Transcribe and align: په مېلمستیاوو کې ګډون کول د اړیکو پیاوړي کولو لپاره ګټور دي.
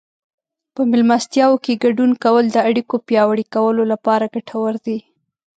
په 0.75 0.81
مېلمستیاوو 0.89 1.61
کې 1.63 1.81
ګډون 1.83 2.11
کول 2.23 2.45
د 2.51 2.57
اړیکو 2.69 2.95
پیاوړي 3.07 3.45
کولو 3.55 3.83
لپاره 3.91 4.31
ګټور 4.35 4.73
دي. 4.85 4.99